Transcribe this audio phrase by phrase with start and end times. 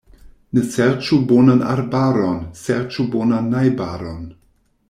[0.57, 4.29] Ne serĉu bonan arbaron, serĉu bonan najbaron.